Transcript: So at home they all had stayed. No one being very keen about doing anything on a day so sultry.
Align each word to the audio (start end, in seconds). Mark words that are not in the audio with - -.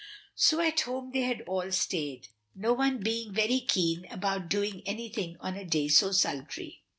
So 0.33 0.59
at 0.61 0.79
home 0.79 1.11
they 1.13 1.41
all 1.43 1.61
had 1.61 1.75
stayed. 1.75 2.29
No 2.55 2.73
one 2.73 3.03
being 3.03 3.33
very 3.33 3.59
keen 3.59 4.05
about 4.11 4.49
doing 4.49 4.81
anything 4.87 5.37
on 5.39 5.55
a 5.55 5.63
day 5.63 5.89
so 5.89 6.11
sultry. 6.11 6.81